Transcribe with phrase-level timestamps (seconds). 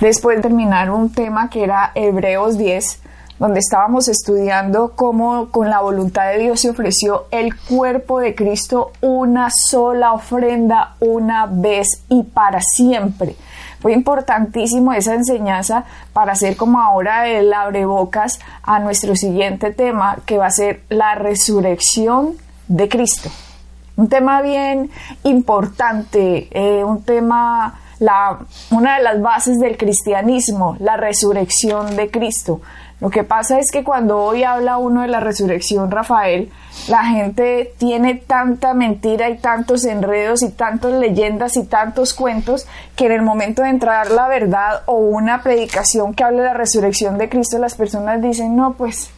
[0.00, 3.02] después de terminar un tema que era Hebreos 10,
[3.38, 8.92] donde estábamos estudiando cómo con la voluntad de Dios se ofreció el cuerpo de Cristo
[9.00, 13.36] una sola ofrenda una vez y para siempre.
[13.80, 20.36] Fue importantísimo esa enseñanza para hacer como ahora el abrebocas a nuestro siguiente tema que
[20.36, 22.34] va a ser la resurrección
[22.68, 23.30] de Cristo.
[23.96, 24.90] Un tema bien
[25.24, 28.38] importante, eh, un tema la,
[28.70, 32.60] una de las bases del cristianismo, la resurrección de Cristo.
[33.00, 36.50] Lo que pasa es que cuando hoy habla uno de la resurrección, Rafael,
[36.88, 43.06] la gente tiene tanta mentira y tantos enredos y tantas leyendas y tantos cuentos que
[43.06, 47.16] en el momento de entrar la verdad o una predicación que hable de la resurrección
[47.16, 49.10] de Cristo, las personas dicen, no, pues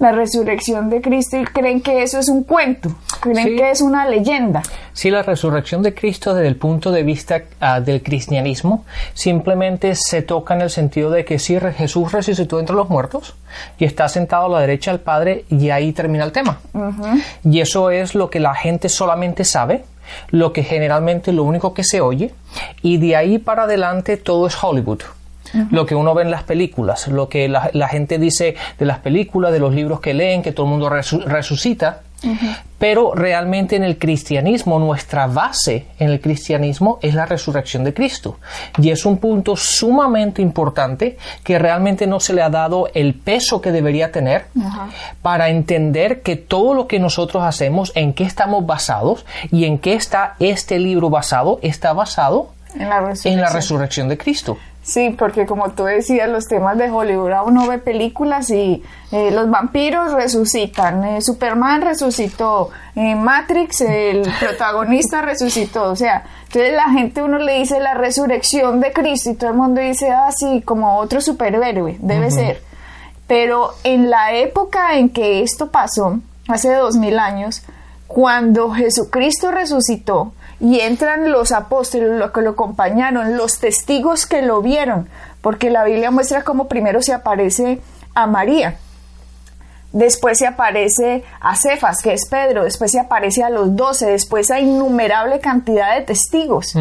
[0.00, 4.08] la resurrección de Cristo y creen que eso es un cuento, creen que es una
[4.08, 4.62] leyenda.
[4.94, 10.22] Sí, la resurrección de Cristo desde el punto de vista ah, del cristianismo simplemente se
[10.22, 13.36] toca en el sentido de que sí, Jesús resucitó entre los muertos
[13.78, 16.60] y está sentado a la derecha del Padre y ahí termina el tema.
[17.44, 19.84] Y eso es lo que la gente solamente sabe
[20.30, 22.34] lo que generalmente lo único que se oye
[22.82, 25.02] y de ahí para adelante todo es Hollywood
[25.70, 29.52] lo que uno ve en las películas, lo que la, gente dice de las películas,
[29.52, 32.02] de los libros que leen, que todo el mundo resucita.
[32.78, 38.38] Pero realmente en el cristianismo, nuestra base en el cristianismo es la resurrección de Cristo.
[38.78, 43.60] Y es un punto sumamente importante que realmente no se le ha dado el peso
[43.60, 44.46] que debería tener
[45.22, 49.94] para entender que todo lo que nosotros hacemos, en qué estamos basados y en qué
[49.94, 54.58] está este libro basado, está basado en la resurrección de Cristo.
[54.90, 59.48] Sí, porque como tú decías, los temas de Hollywood, uno ve películas y eh, los
[59.48, 67.22] vampiros resucitan, eh, Superman resucitó, eh, Matrix, el protagonista resucitó, o sea, entonces la gente
[67.22, 70.98] uno le dice la resurrección de Cristo y todo el mundo dice, ah, sí, como
[70.98, 72.60] otro superhéroe, debe ser.
[73.28, 76.18] Pero en la época en que esto pasó,
[76.48, 77.62] hace dos mil años,
[78.08, 84.60] cuando Jesucristo resucitó, y entran los apóstoles, los que lo acompañaron, los testigos que lo
[84.60, 85.08] vieron,
[85.40, 87.80] porque la Biblia muestra cómo primero se aparece
[88.14, 88.76] a María,
[89.92, 94.50] después se aparece a Cefas, que es Pedro, después se aparece a los doce, después
[94.50, 96.74] a innumerable cantidad de testigos.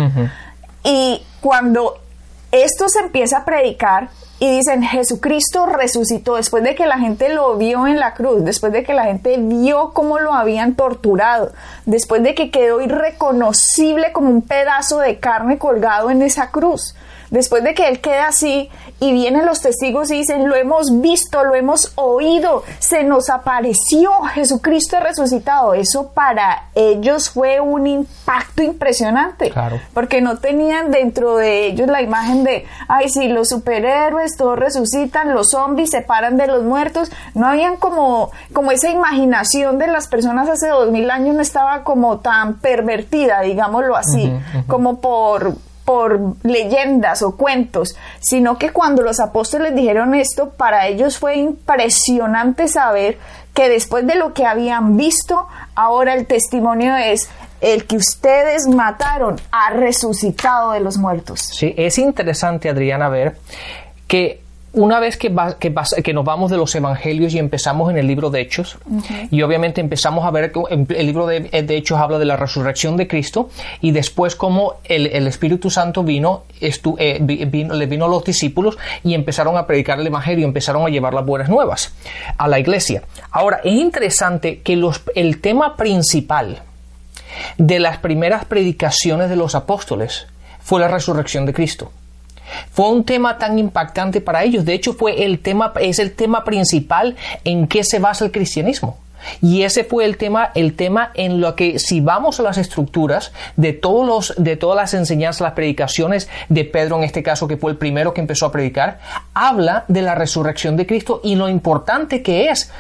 [0.84, 2.00] Y cuando
[2.52, 4.10] esto se empieza a predicar,
[4.40, 8.72] y dicen Jesucristo resucitó después de que la gente lo vio en la cruz, después
[8.72, 11.52] de que la gente vio cómo lo habían torturado,
[11.86, 16.96] después de que quedó irreconocible como un pedazo de carne colgado en esa cruz.
[17.32, 18.70] Después de que él queda así
[19.00, 24.12] y vienen los testigos y dicen, lo hemos visto, lo hemos oído, se nos apareció
[24.34, 25.74] Jesucristo resucitado.
[25.74, 29.52] Eso para ellos fue un impacto impresionante.
[29.52, 29.80] Claro.
[29.94, 35.34] Porque no tenían dentro de ellos la imagen de, ay, sí, los superhéroes todos resucitan,
[35.34, 37.12] los zombies se paran de los muertos.
[37.36, 41.84] No habían como, como esa imaginación de las personas hace dos mil años no estaba
[41.84, 44.32] como tan pervertida, digámoslo así,
[44.68, 45.54] como por
[45.90, 52.68] por leyendas o cuentos, sino que cuando los apóstoles dijeron esto, para ellos fue impresionante
[52.68, 53.18] saber
[53.56, 57.28] que después de lo que habían visto, ahora el testimonio es
[57.60, 61.40] el que ustedes mataron ha resucitado de los muertos.
[61.40, 63.38] Sí, es interesante, Adriana, ver
[64.08, 68.30] que una vez que, que, nos vamos de los evangelios y empezamos en el libro
[68.30, 68.78] de Hechos,
[69.32, 73.08] y obviamente empezamos a ver que el libro de, Hechos habla de la resurrección de
[73.08, 73.50] Cristo,
[73.82, 79.14] y después cómo el, Espíritu Santo vino, eh, vino, le vino a los discípulos y
[79.14, 81.94] empezaron a predicar el evangelio, empezaron a llevar las buenas nuevas
[82.38, 83.04] a la iglesia.
[83.32, 86.64] Ahora, es interesante que los, el tema principal
[87.58, 90.28] de las primeras predicaciones de los apóstoles
[90.60, 91.92] fue la resurrección de Cristo.
[92.72, 94.66] Fue un tema tan impactante para ellos.
[94.66, 98.98] De hecho, fue el tema, es el tema principal en que se basa el cristianismo.
[99.42, 103.32] Y ese fue el tema, el tema en lo que si vamos a las estructuras
[103.56, 107.58] de todos los, de todas las enseñanzas, las predicaciones de Pedro en este caso, que
[107.58, 109.00] fue el primero que empezó a predicar,
[109.34, 112.72] habla de la resurrección de Cristo y lo importante que es.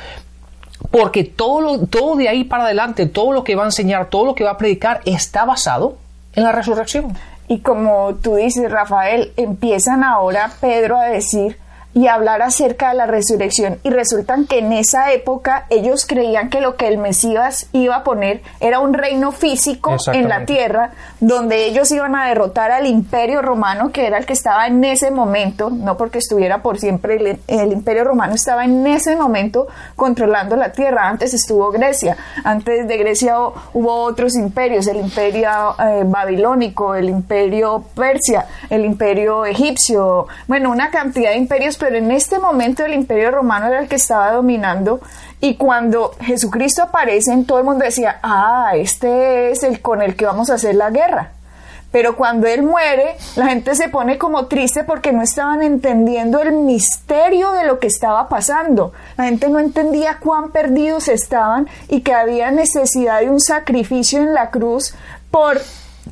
[0.92, 4.36] Porque todo, todo de ahí para adelante, todo lo que va a enseñar, todo lo
[4.36, 5.98] que va a predicar, está basado
[6.40, 7.16] en la resurrección.
[7.48, 11.58] Y como tú dices, Rafael, empiezan ahora Pedro a decir,
[11.94, 13.80] y hablar acerca de la resurrección.
[13.84, 18.04] Y resultan que en esa época ellos creían que lo que el Mesías iba a
[18.04, 23.42] poner era un reino físico en la tierra, donde ellos iban a derrotar al imperio
[23.42, 27.40] romano, que era el que estaba en ese momento, no porque estuviera por siempre, el,
[27.48, 31.08] el imperio romano estaba en ese momento controlando la tierra.
[31.08, 33.36] Antes estuvo Grecia, antes de Grecia
[33.74, 35.50] hubo otros imperios, el imperio
[35.80, 42.12] eh, babilónico, el imperio persia, el imperio egipcio, bueno, una cantidad de imperios pero en
[42.12, 45.02] este momento el imperio romano era el que estaba dominando
[45.42, 50.26] y cuando Jesucristo aparece, todo el mundo decía, ah, este es el con el que
[50.26, 51.32] vamos a hacer la guerra.
[51.92, 56.52] Pero cuando él muere, la gente se pone como triste porque no estaban entendiendo el
[56.52, 58.94] misterio de lo que estaba pasando.
[59.18, 64.36] La gente no entendía cuán perdidos estaban y que había necesidad de un sacrificio en
[64.36, 64.94] la cruz
[65.32, 65.60] por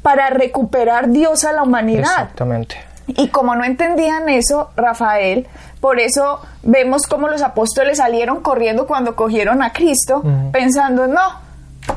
[0.01, 2.11] para recuperar Dios a la humanidad.
[2.11, 2.86] Exactamente.
[3.07, 5.47] Y como no entendían eso, Rafael,
[5.79, 11.47] por eso vemos cómo los apóstoles salieron corriendo cuando cogieron a Cristo, pensando, no.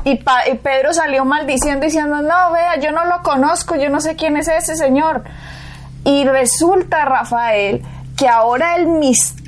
[0.05, 4.15] Y, y, Pedro salió maldiciendo, diciendo, no, vea, yo no lo conozco, yo no sé
[4.15, 5.23] quién es ese señor.
[6.05, 7.83] Y resulta, Rafael,
[8.15, 9.40] que ahora el misterio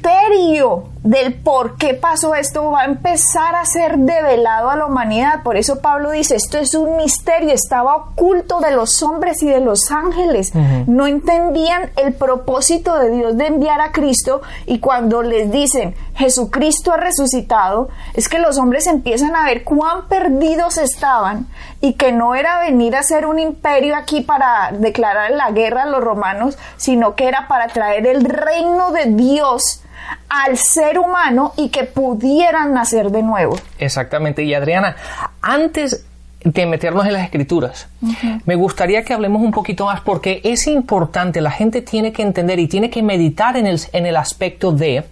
[1.03, 5.43] del por qué pasó esto va a empezar a ser develado a la humanidad.
[5.43, 9.59] Por eso Pablo dice, esto es un misterio, estaba oculto de los hombres y de
[9.59, 10.53] los ángeles.
[10.87, 16.93] No entendían el propósito de Dios de enviar a Cristo y cuando les dicen, Jesucristo
[16.93, 21.47] ha resucitado, es que los hombres empiezan a ver cuán perdidos estaban
[21.81, 25.87] y que no era venir a ser un imperio aquí para declarar la guerra a
[25.87, 29.81] los romanos, sino que era para traer el reino de Dios
[30.29, 33.57] al ser humano y que pudieran nacer de nuevo.
[33.77, 34.43] Exactamente.
[34.43, 34.95] Y Adriana,
[35.41, 36.05] antes
[36.43, 37.87] de meternos en las escrituras,
[38.45, 42.59] me gustaría que hablemos un poquito más porque es importante, la gente tiene que entender
[42.59, 45.05] y tiene que meditar en el, en el aspecto de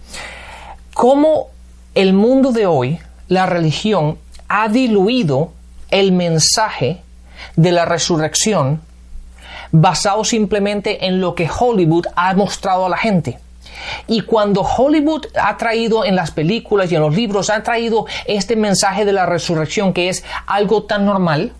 [0.92, 1.46] cómo
[1.94, 2.98] el mundo de hoy,
[3.28, 4.18] la religión,
[4.48, 5.52] ha diluido
[5.90, 7.00] el mensaje
[7.56, 8.82] de la resurrección
[9.70, 13.38] basado simplemente en lo que Hollywood ha mostrado a la gente.
[14.06, 18.56] Y cuando Hollywood ha traído en las películas y en los libros, ha traído este
[18.56, 21.52] mensaje de la resurrección que es algo tan normal,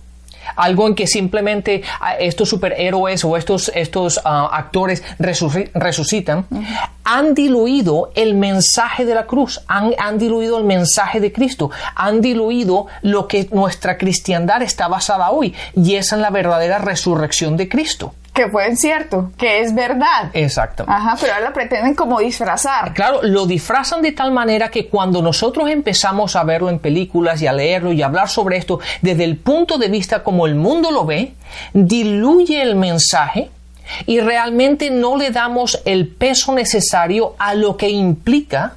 [0.56, 6.46] algo en que simplemente ah, estos superhéroes o estos, estos ah, actores resucitan,
[7.04, 12.20] han diluido el mensaje de la cruz, han, han, diluido el mensaje de Cristo, han
[12.20, 17.68] diluido lo que nuestra cristiandad está basada hoy, y esa es la verdadera resurrección de
[17.68, 20.30] Cristo que fue cierto, que es verdad.
[20.32, 20.84] Exacto.
[20.88, 22.94] Ajá, pero ahora lo pretenden como disfrazar.
[22.94, 27.46] Claro, lo disfrazan de tal manera que cuando nosotros empezamos a verlo en películas y
[27.46, 30.90] a leerlo y a hablar sobre esto desde el punto de vista como el mundo
[30.90, 31.34] lo ve,
[31.74, 33.50] diluye el mensaje
[34.06, 38.76] y realmente no le damos el peso necesario a lo que implica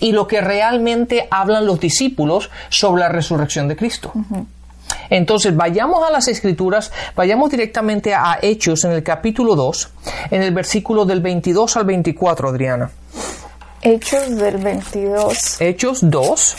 [0.00, 4.12] y lo que realmente hablan los discípulos sobre la resurrección de Cristo.
[5.10, 9.90] Entonces, vayamos a las escrituras, vayamos directamente a Hechos en el capítulo 2,
[10.30, 12.90] en el versículo del 22 al 24, Adriana.
[13.80, 15.60] Hechos del 22.
[15.60, 16.56] Hechos 2,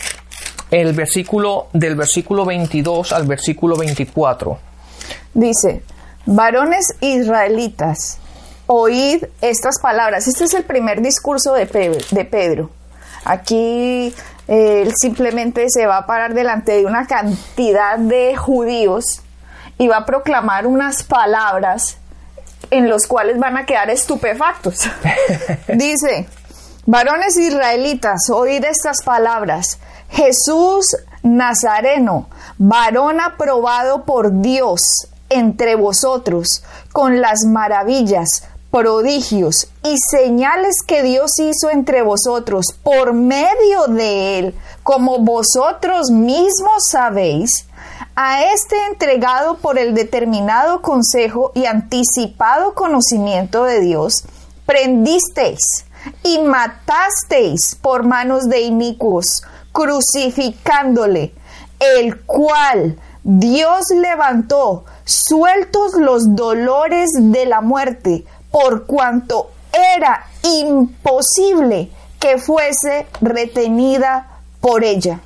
[0.72, 4.58] el versículo del versículo 22 al versículo 24.
[5.34, 5.84] Dice,
[6.26, 8.18] varones israelitas,
[8.68, 10.28] oíd estas palabras.
[10.28, 12.70] Este es el primer discurso de Pedro.
[13.26, 14.14] Aquí
[14.50, 19.22] él simplemente se va a parar delante de una cantidad de judíos
[19.78, 21.98] y va a proclamar unas palabras
[22.72, 24.90] en los cuales van a quedar estupefactos.
[25.76, 26.28] Dice,
[26.88, 29.80] varones israelitas, oíd estas palabras.
[30.10, 32.28] Jesús Nazareno,
[32.58, 34.82] varón aprobado por Dios
[35.30, 43.88] entre vosotros, con las maravillas, prodigios y señales que Dios hizo entre vosotros por medio
[43.88, 47.66] de él, como vosotros mismos sabéis,
[48.16, 54.24] a este entregado por el determinado consejo y anticipado conocimiento de Dios,
[54.66, 55.86] prendisteis
[56.24, 61.34] y matasteis por manos de inicuos, crucificándole,
[61.80, 71.90] el cual Dios levantó, sueltos los dolores de la muerte, por cuanto era imposible
[72.20, 75.20] que fuese retenida por ella.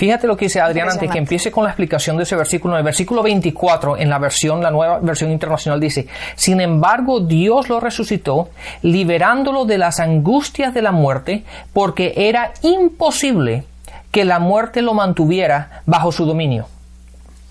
[0.00, 2.72] Fíjate lo que dice Adrián antes que empiece con la explicación de ese versículo.
[2.72, 7.68] En el versículo 24, en la versión, la nueva versión internacional, dice: Sin embargo, Dios
[7.68, 8.48] lo resucitó,
[8.80, 13.64] liberándolo de las angustias de la muerte, porque era imposible
[14.10, 16.66] que la muerte lo mantuviera bajo su dominio.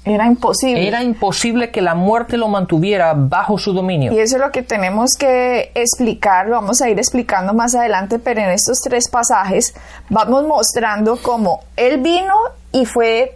[0.05, 0.87] Era imposible.
[0.87, 4.13] Era imposible que la muerte lo mantuviera bajo su dominio.
[4.13, 8.17] Y eso es lo que tenemos que explicar, lo vamos a ir explicando más adelante,
[8.17, 9.73] pero en estos tres pasajes
[10.09, 12.33] vamos mostrando cómo Él vino
[12.71, 13.35] y fue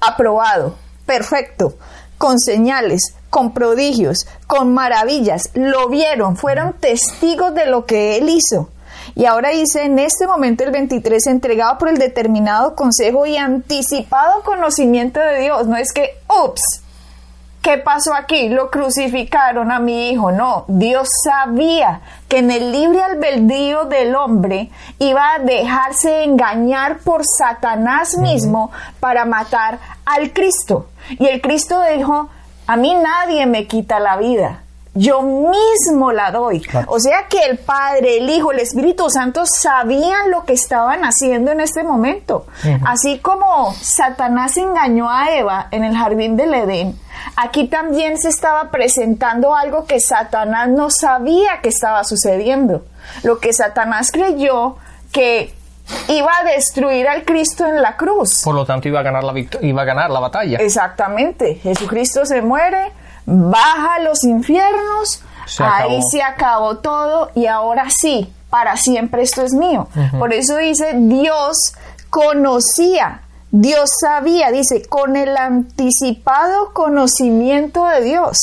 [0.00, 1.74] aprobado, perfecto,
[2.16, 8.70] con señales, con prodigios, con maravillas, lo vieron, fueron testigos de lo que Él hizo.
[9.18, 14.44] Y ahora dice, en este momento el 23, entregado por el determinado consejo y anticipado
[14.44, 15.66] conocimiento de Dios.
[15.66, 16.62] No es que, ups,
[17.60, 18.48] ¿qué pasó aquí?
[18.48, 20.30] Lo crucificaron a mi hijo.
[20.30, 24.70] No, Dios sabía que en el libre albedrío del hombre
[25.00, 28.70] iba a dejarse engañar por Satanás mismo
[29.00, 30.90] para matar al Cristo.
[31.18, 32.28] Y el Cristo dijo,
[32.68, 34.62] a mí nadie me quita la vida
[34.94, 36.62] yo mismo la doy.
[36.86, 41.52] O sea que el Padre, el Hijo, el Espíritu Santo sabían lo que estaban haciendo
[41.52, 42.46] en este momento.
[42.84, 46.98] Así como Satanás engañó a Eva en el jardín del Edén,
[47.36, 52.84] aquí también se estaba presentando algo que Satanás no sabía que estaba sucediendo.
[53.22, 54.76] Lo que Satanás creyó
[55.12, 55.54] que
[56.08, 58.42] iba a destruir al Cristo en la cruz.
[58.44, 60.58] Por lo tanto, iba a ganar la, iba a ganar la batalla.
[60.58, 61.56] Exactamente.
[61.56, 62.92] Jesucristo se muere,
[63.28, 65.22] baja a los infiernos,
[65.58, 69.88] ahí se acabó todo y ahora sí, para siempre esto es mío.
[70.18, 71.74] Por eso dice, Dios
[72.08, 73.20] conocía,
[73.50, 78.36] Dios sabía, dice, con el anticipado conocimiento de Dios.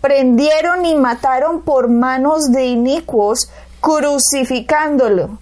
[0.00, 5.38] Prendieron y mataron por manos de inicuos, crucificándolo,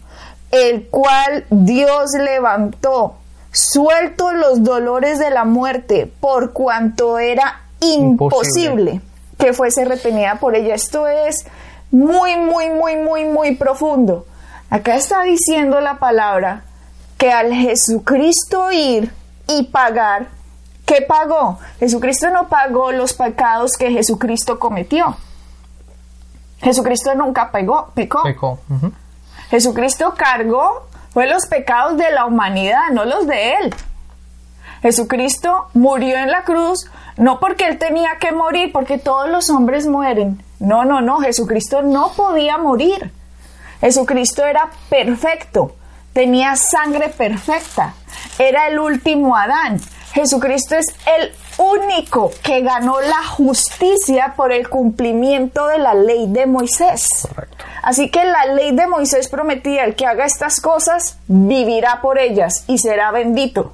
[0.50, 3.14] el cual Dios levantó,
[3.52, 7.62] suelto los dolores de la muerte, por cuanto era
[7.94, 9.00] imposible,
[9.38, 10.74] que fuese retenida por ella.
[10.74, 11.46] Esto es
[11.90, 14.26] muy, muy, muy, muy, muy profundo.
[14.70, 16.64] Acá está diciendo la palabra
[17.18, 19.12] que al Jesucristo ir
[19.48, 20.28] y pagar,
[20.84, 21.58] ¿qué pagó?
[21.78, 25.16] Jesucristo no pagó los pecados que Jesucristo cometió.
[26.58, 28.22] Jesucristo nunca pegó, pecó.
[29.50, 33.74] Jesucristo cargó fue los pecados de la humanidad, no los de él.
[34.86, 39.88] Jesucristo murió en la cruz no porque él tenía que morir, porque todos los hombres
[39.88, 40.40] mueren.
[40.60, 43.10] No, no, no, Jesucristo no podía morir.
[43.80, 45.74] Jesucristo era perfecto,
[46.12, 47.94] tenía sangre perfecta,
[48.38, 49.80] era el último Adán.
[50.12, 50.86] Jesucristo es
[51.18, 57.26] el único que ganó la justicia por el cumplimiento de la ley de Moisés.
[57.82, 62.62] Así que la ley de Moisés prometía el que haga estas cosas vivirá por ellas
[62.68, 63.72] y será bendito.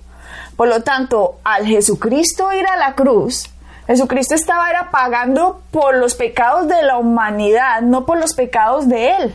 [0.57, 3.51] Por lo tanto, al Jesucristo ir a la cruz,
[3.87, 9.17] Jesucristo estaba era pagando por los pecados de la humanidad, no por los pecados de
[9.17, 9.35] Él.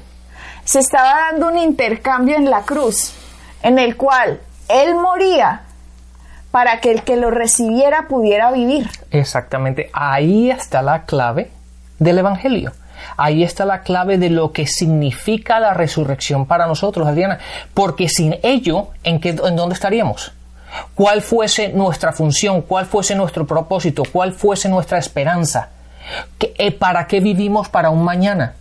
[0.64, 3.14] Se estaba dando un intercambio en la cruz,
[3.62, 5.64] en el cual Él moría
[6.52, 8.90] para que el que lo recibiera pudiera vivir.
[9.12, 11.52] Exactamente, ahí está la clave
[12.00, 12.72] del Evangelio.
[13.16, 17.38] Ahí está la clave de lo que significa la resurrección para nosotros, Adriana,
[17.74, 20.34] porque sin ello, ¿en, qué, en dónde estaríamos?
[20.96, 25.70] Cuál fuese nuestra función, cuál fuese nuestro propósito, cuál fuese nuestra esperanza,
[26.40, 28.56] eh, para qué vivimos para un mañana.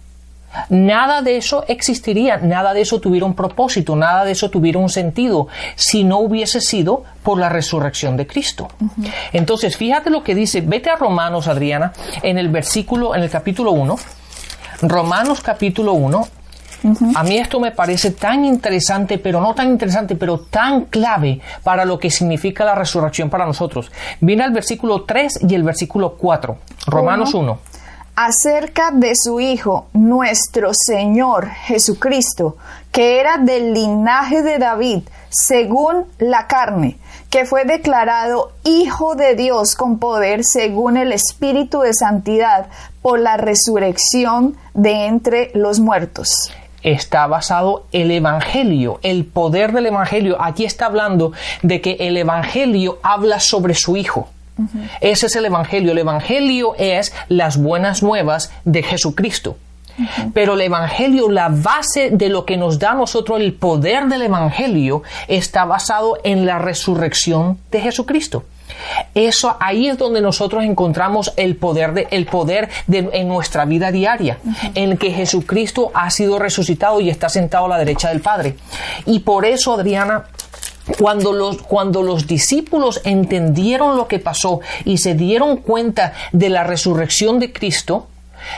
[0.71, 4.89] Nada de eso existiría, nada de eso tuviera un propósito, nada de eso tuviera un
[4.89, 8.69] sentido si no hubiese sido por la resurrección de Cristo.
[9.33, 13.73] Entonces, fíjate lo que dice, vete a Romanos, Adriana, en el versículo, en el capítulo
[13.73, 13.97] 1,
[14.83, 16.29] Romanos capítulo 1,
[17.15, 21.85] a mí esto me parece tan interesante, pero no tan interesante, pero tan clave para
[21.85, 23.91] lo que significa la resurrección para nosotros.
[24.21, 26.57] Viene el versículo 3 y el versículo 4,
[26.87, 27.59] Romanos 1.
[28.17, 32.57] Acerca de su Hijo, nuestro Señor Jesucristo,
[32.91, 36.97] que era del linaje de David, según la carne,
[37.29, 42.69] que fue declarado Hijo de Dios con poder según el Espíritu de Santidad
[43.03, 46.51] por la resurrección de entre los muertos
[46.87, 50.37] está basado el Evangelio, el poder del Evangelio.
[50.41, 54.29] Aquí está hablando de que el Evangelio habla sobre su Hijo.
[55.01, 55.93] Ese es el Evangelio.
[55.93, 59.59] El Evangelio es las buenas nuevas de Jesucristo.
[60.35, 64.23] Pero el Evangelio, la base de lo que nos da a nosotros el poder del
[64.23, 68.45] Evangelio, está basado en la resurrección de Jesucristo.
[69.15, 73.91] Eso ahí es donde nosotros encontramos el poder de, el poder de, en nuestra vida
[73.91, 74.39] diaria,
[74.75, 78.57] en que Jesucristo ha sido resucitado y está sentado a la derecha del Padre.
[79.07, 80.25] Y por eso, Adriana,
[80.99, 86.65] cuando los, cuando los discípulos entendieron lo que pasó y se dieron cuenta de la
[86.65, 88.09] resurrección de Cristo,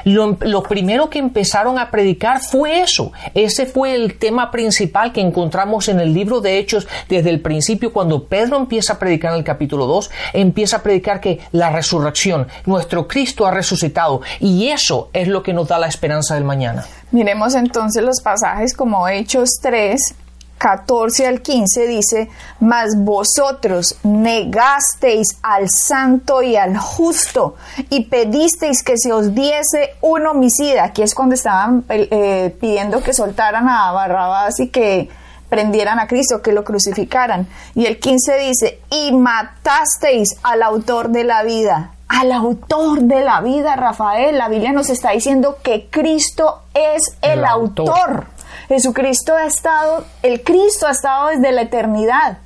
[0.05, 3.13] lo, primero que empezaron a predicar fue eso.
[3.35, 7.93] Ese fue el tema principal que encontramos en el libro de Hechos desde el principio,
[7.93, 12.49] cuando Pedro empieza a predicar en el capítulo 2, empieza a predicar que la resurrección,
[12.67, 16.85] nuestro Cristo ha resucitado, y eso es lo que nos da la esperanza del mañana.
[17.11, 20.15] Miremos entonces los pasajes como Hechos 3,
[20.59, 22.29] 14 al 15 dice,
[22.61, 27.55] mas vosotros negasteis al santo y al justo
[27.89, 30.85] y pedisteis que se os diese un homicida.
[30.85, 35.09] Aquí es cuando estaban eh, pidiendo que soltaran a Barrabás y que
[35.49, 37.49] prendieran a Cristo, que lo crucificaran.
[37.75, 41.93] Y el 15 dice, y matasteis al autor de la vida.
[42.09, 44.39] Al autor de la vida, Rafael.
[44.39, 48.27] La Biblia nos está diciendo que Cristo es el, autor.
[48.69, 52.39] Jesucristo ha estado, el Cristo ha estado desde la eternidad.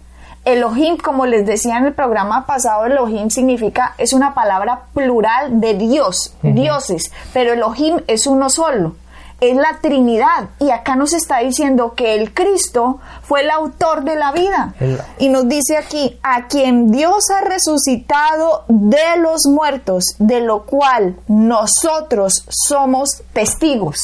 [0.44, 5.74] Elohim, como les decía en el programa pasado, Elohim significa, es una palabra plural de
[5.74, 8.96] Dios, dioses, pero Elohim es uno solo
[9.42, 10.50] es la Trinidad.
[10.60, 14.74] Y acá nos está diciendo que el Cristo fue el autor de la vida.
[15.18, 21.16] Y nos dice aquí, a quien Dios ha resucitado de los muertos, de lo cual
[21.26, 24.02] nosotros somos testigos.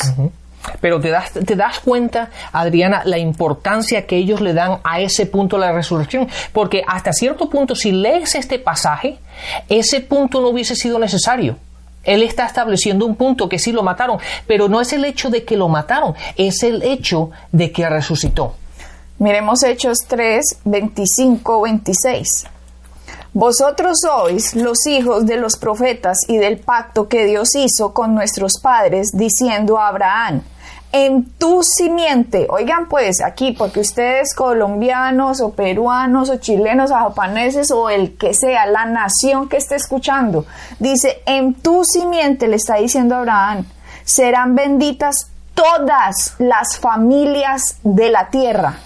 [0.81, 5.27] Pero te das, te das cuenta, Adriana, la importancia que ellos le dan a ese
[5.27, 6.29] punto de la resurrección.
[6.53, 9.19] Porque hasta cierto punto, si lees este pasaje,
[9.69, 11.57] ese punto no hubiese sido necesario.
[12.05, 15.45] Él está estableciendo un punto que sí lo mataron, pero no es el hecho de
[15.45, 18.55] que lo mataron, es el hecho de que resucitó.
[19.19, 22.47] Miremos Hechos 3, 25, 26.
[23.35, 28.55] Vosotros sois los hijos de los profetas y del pacto que Dios hizo con nuestros
[28.63, 30.43] padres, diciendo a Abraham,
[30.93, 32.47] en tu simiente.
[32.51, 38.35] Oigan pues aquí, porque ustedes colombianos o peruanos o chilenos o japoneses o el que
[38.35, 40.47] sea, la nación que esté escuchando,
[40.79, 43.67] dice, en tu simiente le está diciendo Abraham,
[44.05, 48.79] serán benditas todas las familias de la tierra.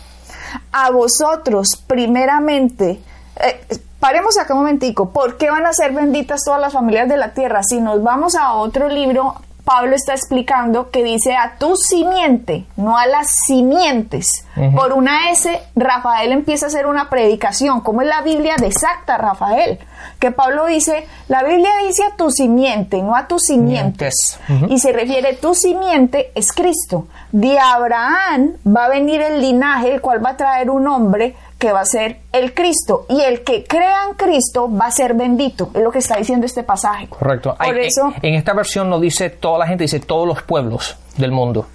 [0.72, 3.00] A vosotros, primeramente,
[3.36, 3.60] eh,
[4.00, 7.34] paremos acá un momentico, ¿por qué van a ser benditas todas las familias de la
[7.34, 7.62] tierra?
[7.62, 12.98] Si nos vamos a otro libro Pablo está explicando que dice a tu simiente, no
[12.98, 14.28] a las simientes.
[14.74, 19.16] Por una S, Rafael empieza a hacer una predicación, como es la Biblia de exacta,
[19.18, 19.78] Rafael.
[20.18, 24.38] Que Pablo dice, la Biblia dice a tu simiente, no a tus simientes.
[24.68, 27.06] Y se refiere, tu simiente es Cristo.
[27.30, 31.70] De Abraham va a venir el linaje, el cual va a traer un hombre que
[31.70, 35.70] va a ser el Cristo y el que crea en Cristo va a ser bendito,
[35.72, 37.06] es lo que está diciendo este pasaje.
[37.06, 37.54] Correcto.
[37.56, 41.30] Por eso, en esta versión no dice toda la gente, dice todos los pueblos del
[41.30, 41.66] mundo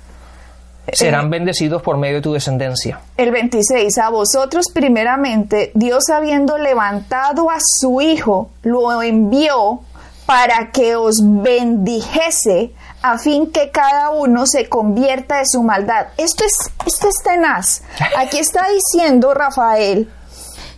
[0.92, 3.00] serán bendecidos por medio de tu descendencia.
[3.18, 9.82] El 26, a vosotros primeramente, Dios habiendo levantado a su Hijo, lo envió
[10.26, 16.08] para que os bendijese a fin que cada uno se convierta de su maldad.
[16.18, 16.54] Esto es,
[16.86, 17.84] esto es tenaz.
[18.18, 20.10] Aquí está diciendo Rafael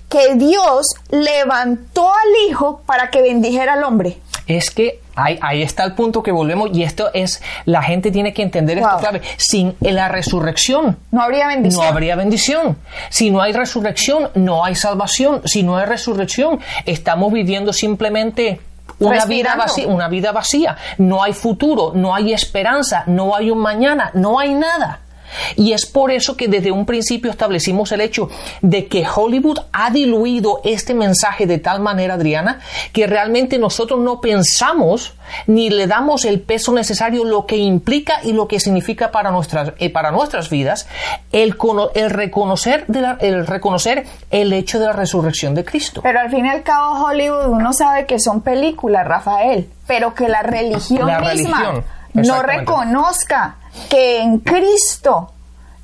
[0.09, 4.17] que Dios levantó al Hijo para que bendijera al hombre.
[4.47, 8.33] Es que ahí, ahí, está el punto que volvemos y esto es, la gente tiene
[8.33, 9.21] que entender esto clave.
[9.37, 11.83] Sin la resurrección no habría bendición.
[11.83, 12.77] No habría bendición.
[13.11, 15.43] Si no hay resurrección, no hay salvación.
[15.45, 18.59] Si no hay resurrección, estamos viviendo simplemente
[18.99, 20.77] una vida, vacía, una vida vacía.
[20.97, 24.99] No hay futuro, no hay esperanza, no hay un mañana, no hay nada.
[25.55, 28.29] Y es por eso que desde un principio establecimos el hecho
[28.61, 32.59] de que Hollywood ha diluido este mensaje de tal manera, Adriana,
[32.93, 35.13] que realmente nosotros no pensamos
[35.47, 39.73] ni le damos el peso necesario, lo que implica y lo que significa para nuestras,
[39.77, 40.87] eh, para nuestras vidas,
[41.31, 41.55] el,
[41.93, 42.85] el, reconocer
[43.19, 46.01] el reconocer el hecho de la resurrección de Cristo.
[46.01, 50.27] Pero al fin y al cabo, Hollywood, uno sabe que son películas, Rafael, pero que
[50.27, 53.55] la religión misma no reconozca
[53.89, 55.31] que en Cristo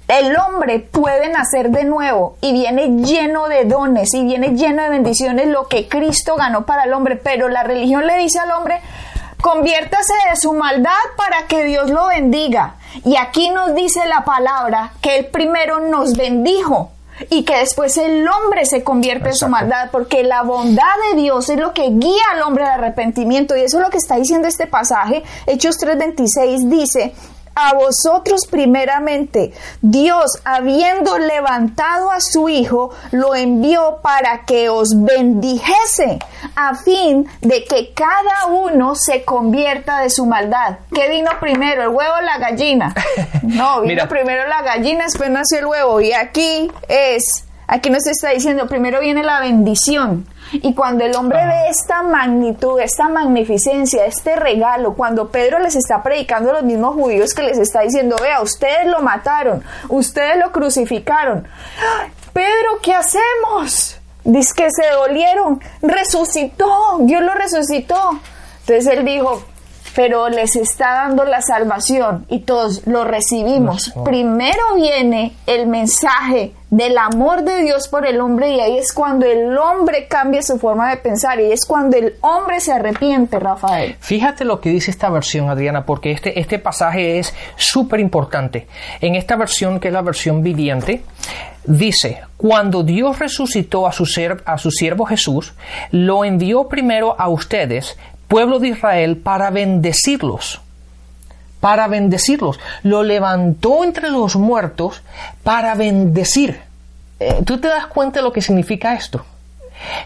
[0.08, 4.90] el hombre puede nacer de nuevo y viene lleno de dones y viene lleno de
[4.90, 8.82] bendiciones lo que Cristo ganó para el hombre, pero la religión le dice al hombre,
[9.42, 12.76] conviértase de su maldad para que Dios lo bendiga.
[13.04, 16.92] Y aquí nos dice la palabra que Él primero nos bendijo
[17.30, 21.50] y que después el hombre se convierte en su maldad, porque la bondad de Dios
[21.50, 24.48] es lo que guía al hombre al arrepentimiento, y eso es lo que está diciendo
[24.48, 25.24] este pasaje.
[25.48, 27.16] Hechos 3:26 dice,
[27.56, 29.54] a vosotros primeramente.
[29.82, 36.20] Dios, habiendo levantado a su Hijo, lo envió para que os bendijese,
[36.56, 40.80] a fin de que cada uno se convierta de su maldad.
[40.94, 42.94] ¿Qué vino primero, el huevo o la gallina?
[43.42, 46.02] No, vino primero la gallina, después nació el huevo.
[46.02, 50.26] Y aquí es, aquí nos está diciendo, primero viene la bendición
[50.64, 56.04] Y cuando el hombre ve esta magnitud, esta magnificencia, este regalo, cuando Pedro les está
[56.04, 60.52] predicando a los mismos judíos que les está diciendo, vea, ustedes lo mataron, ustedes lo
[60.52, 61.48] crucificaron.
[62.34, 63.98] Pedro, ¿qué hacemos?
[64.24, 68.20] Dice que se dolieron, resucitó, Dios lo resucitó.
[68.62, 69.44] Entonces él dijo,
[69.96, 73.94] pero les está dando la salvación y todos lo recibimos.
[74.04, 79.26] Primero viene el mensaje del amor de Dios por el hombre y ahí es cuando
[79.26, 83.96] el hombre cambia su forma de pensar y es cuando el hombre se arrepiente, Rafael.
[84.02, 88.68] Fíjate lo que dice esta versión, Adriana, porque este, este pasaje es súper importante.
[89.00, 91.02] En esta versión, que es la versión viviente,
[91.64, 95.54] dice, cuando Dios resucitó a su, ser, a su siervo Jesús,
[95.92, 100.60] lo envió primero a ustedes pueblo de Israel para bendecirlos.
[101.62, 102.60] Para bendecirlos.
[102.84, 105.04] Lo levantó entre los muertos
[105.42, 106.65] para bendecir.
[107.20, 109.26] Eh, ¿Tú te das cuenta de lo que significa esto?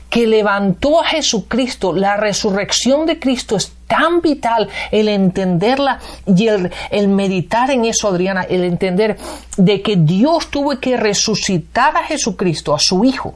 [0.10, 6.72] Que levantó a Jesucristo, la resurrección de Cristo es tan vital el entenderla y el,
[6.90, 9.18] el, meditar en eso, Adriana, el entender
[9.58, 13.36] de que Dios tuvo que resucitar a Jesucristo, a su Hijo,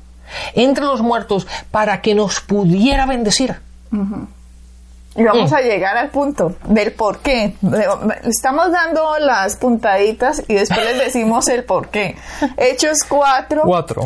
[0.54, 3.56] entre los muertos para que nos pudiera bendecir.
[5.16, 5.56] Y vamos mm.
[5.56, 7.56] a llegar al punto del por qué.
[8.24, 12.16] Estamos dando las puntaditas y después les decimos el por qué.
[12.58, 13.62] Hechos 4.
[13.64, 14.04] 4.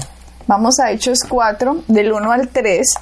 [0.48, 2.94] Vamos a Hechos 4, del 1 al 3.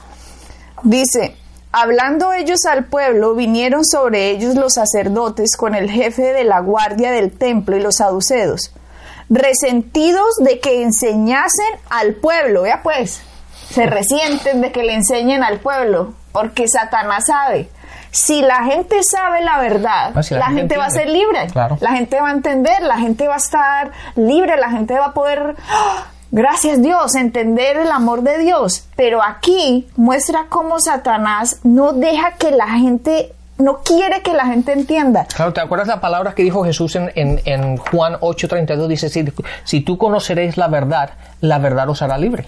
[0.83, 1.35] Dice,
[1.71, 7.11] hablando ellos al pueblo, vinieron sobre ellos los sacerdotes con el jefe de la guardia
[7.11, 8.71] del templo y los saduceos,
[9.29, 12.63] resentidos de que enseñasen al pueblo.
[12.63, 13.21] Vea pues,
[13.69, 17.69] se resienten de que le enseñen al pueblo, porque Satanás sabe
[18.15, 21.47] si la gente sabe la verdad, ah, la, gente, va a ser libre,
[21.81, 25.13] la gente va a entender, la gente va a estar libre, la gente va a
[25.13, 26.05] poder, ¡ah!
[26.31, 28.87] gracias Dios, entender el amor de Dios.
[28.95, 34.71] Pero aquí muestra cómo Satanás no deja que la gente no quiere que la gente
[34.71, 35.25] entienda.
[35.35, 38.87] Claro, ¿te acuerdas la palabra que dijo Jesús en, en, en Juan 8:32?
[38.87, 39.25] Dice, si,
[39.65, 42.45] si tú conoceréis la verdad, la verdad os hará libre.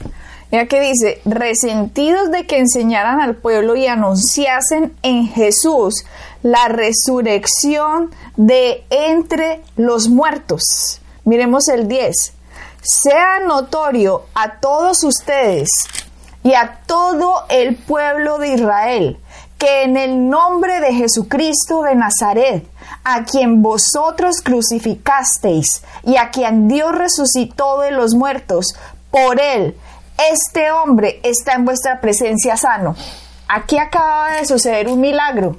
[0.51, 6.05] Mira que dice, resentidos de que enseñaran al pueblo y anunciasen en Jesús
[6.41, 11.01] la resurrección de entre los muertos.
[11.25, 12.33] Miremos el 10.
[12.81, 15.69] Sea notorio a todos ustedes
[16.43, 19.19] y a todo el pueblo de Israel
[19.57, 22.67] que en el nombre de Jesucristo de Nazaret,
[23.03, 28.75] a quien vosotros crucificasteis y a quien Dios resucitó de los muertos,
[29.09, 29.75] por él
[30.31, 32.95] este hombre está en vuestra presencia sano.
[33.47, 35.57] Aquí acaba de suceder un milagro.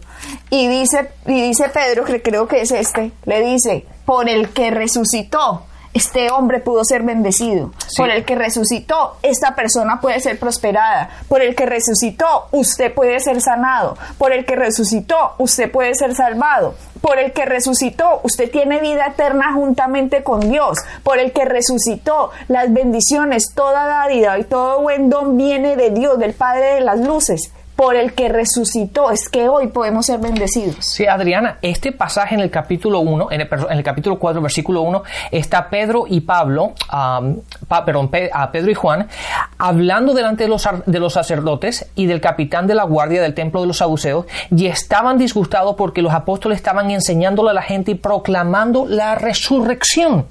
[0.51, 4.71] Y dice, y dice Pedro, que creo que es este, le dice, por el que
[4.71, 7.71] resucitó, este hombre pudo ser bendecido.
[7.97, 11.11] Por el que resucitó, esta persona puede ser prosperada.
[11.29, 13.97] Por el que resucitó, usted puede ser sanado.
[14.19, 16.75] Por el que resucitó, usted puede ser salvado.
[17.01, 20.79] Por el que resucitó, usted tiene vida eterna juntamente con Dios.
[21.03, 26.19] Por el que resucitó, las bendiciones, toda dádiva y todo buen don viene de Dios,
[26.19, 30.79] del Padre de las luces por el que resucitó, es que hoy podemos ser bendecidos.
[30.81, 35.71] Sí, Adriana, este pasaje en el capítulo 1, en el, capítulo 4, versículo 1, está
[35.71, 36.73] Pedro y Pablo,
[37.87, 39.07] perdón, a Pedro y Juan,
[39.59, 43.61] hablando delante de los, de los sacerdotes y del capitán de la guardia del templo
[43.61, 47.95] de los saduceos, y estaban disgustados porque los apóstoles estaban enseñándole a la gente y
[47.95, 50.27] proclamando la resurrección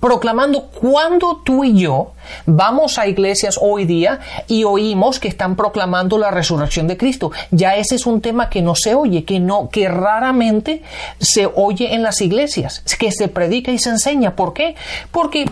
[0.00, 2.12] proclamando cuando tú y yo
[2.46, 7.32] vamos a iglesias hoy día y oímos que están proclamando la resurrección de Cristo.
[7.50, 10.82] Ya ese es un tema que no se oye, que no, que raramente
[11.18, 14.36] se oye en las iglesias, que se predica y se enseña.
[14.36, 14.74] ¿Por qué?
[15.10, 15.50] Porque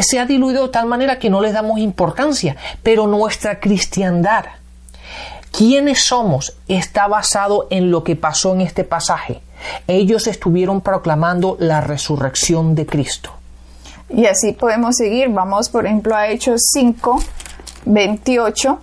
[0.00, 2.56] se ha diluido de tal manera que no le damos importancia.
[2.82, 4.44] Pero nuestra cristiandad,
[5.50, 6.56] ¿quiénes somos?
[6.68, 9.40] Está basado en lo que pasó en este pasaje.
[9.86, 13.39] Ellos estuvieron proclamando la resurrección de Cristo.
[14.12, 15.28] Y así podemos seguir.
[15.28, 17.22] Vamos, por ejemplo, a Hechos 5,
[17.86, 18.78] 28.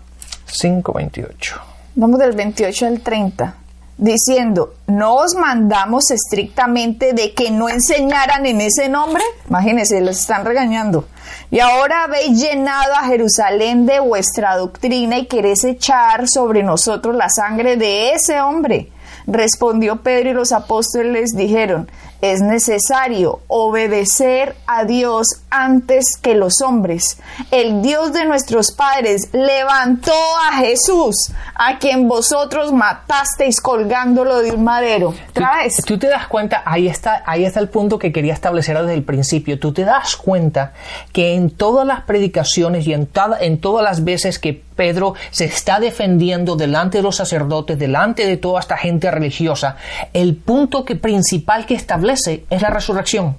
[0.46, 1.62] 5, 28.
[1.96, 3.56] Vamos del 28 al 30.
[3.98, 9.24] Diciendo, ¿no os mandamos estrictamente de que no enseñaran en ese nombre?
[9.50, 11.08] Imagínense, los están regañando.
[11.50, 17.30] Y ahora habéis llenado a Jerusalén de vuestra doctrina y queréis echar sobre nosotros la
[17.30, 18.92] sangre de ese hombre.
[19.26, 21.90] Respondió Pedro y los apóstoles dijeron,
[22.22, 25.28] es necesario obedecer a Dios
[25.64, 27.20] antes que los hombres.
[27.52, 30.14] El Dios de nuestros padres levantó
[30.50, 31.16] a Jesús,
[31.56, 35.14] a quien vosotros matasteis colgándolo de un madero.
[35.34, 35.84] ¿Traes?
[35.86, 39.04] Tú, te das cuenta, ahí está, ahí está el punto que quería establecer desde el
[39.04, 39.60] principio.
[39.60, 40.74] Tú te das cuenta
[41.12, 45.80] que en todas las predicaciones y en, en todas las veces que Pedro se está
[45.80, 49.76] defendiendo delante de los sacerdotes, delante de toda esta gente religiosa,
[50.14, 53.36] el punto que, principal que establece es la resurrección.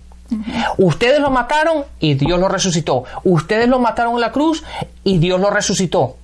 [0.77, 3.05] Ustedes lo mataron y Dios lo resucitó.
[3.25, 4.65] Ustedes lo mataron en la cruz
[5.05, 6.17] y Dios lo resucitó.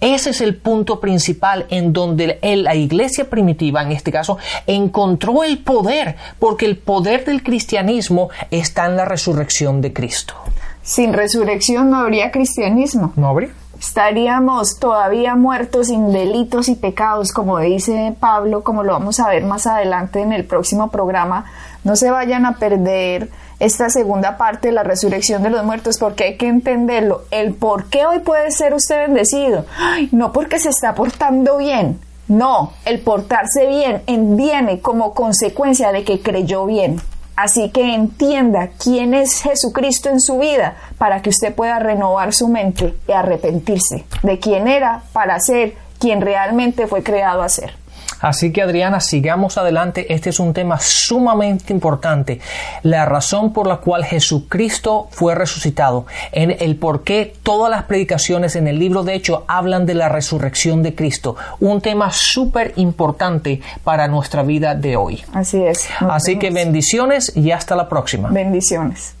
[0.00, 5.58] Ese es el punto principal en donde la iglesia primitiva, en este caso, encontró el
[5.58, 10.34] poder, porque el poder del cristianismo está en la resurrección de Cristo.
[10.82, 13.12] Sin resurrección no habría cristianismo.
[13.16, 13.50] No habría
[13.84, 19.44] estaríamos todavía muertos sin delitos y pecados, como dice Pablo, como lo vamos a ver
[19.44, 21.44] más adelante en el próximo programa.
[21.84, 26.24] No se vayan a perder esta segunda parte de la resurrección de los muertos porque
[26.24, 27.22] hay que entenderlo.
[27.30, 29.66] El por qué hoy puede ser usted bendecido.
[30.10, 32.00] no porque se está portando bien.
[32.26, 34.02] No, el portarse bien
[34.36, 37.00] viene como consecuencia de que creyó bien.
[37.36, 42.48] Así que entienda quién es Jesucristo en su vida para que usted pueda renovar su
[42.48, 47.74] mente y arrepentirse de quién era para ser quien realmente fue creado a ser.
[48.24, 50.14] Así que Adriana, sigamos adelante.
[50.14, 52.40] Este es un tema sumamente importante.
[52.82, 56.06] La razón por la cual Jesucristo fue resucitado.
[56.32, 60.08] En el por qué todas las predicaciones en el libro de Hechos hablan de la
[60.08, 61.36] resurrección de Cristo.
[61.60, 65.22] Un tema súper importante para nuestra vida de hoy.
[65.34, 65.86] Así es.
[66.00, 68.30] Así que bendiciones y hasta la próxima.
[68.30, 69.14] Bendiciones.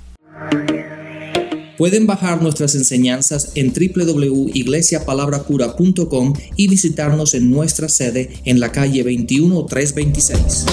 [1.76, 10.66] Pueden bajar nuestras enseñanzas en www.iglesiapalabracura.com y visitarnos en nuestra sede en la calle 21326.